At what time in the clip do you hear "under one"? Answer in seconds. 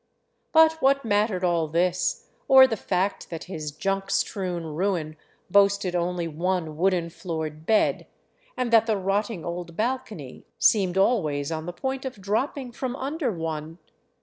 12.95-13.77